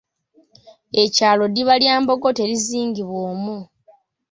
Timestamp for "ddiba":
1.49-1.73